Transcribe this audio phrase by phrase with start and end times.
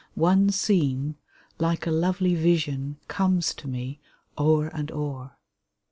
[0.15, 1.15] One scene,
[1.59, 2.97] like a lovely vision.
[3.07, 3.99] Comes to me
[4.35, 5.35] o'er and o'er.